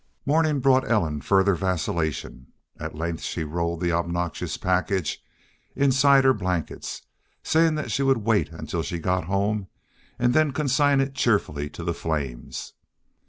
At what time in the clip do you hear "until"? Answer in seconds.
8.51-8.81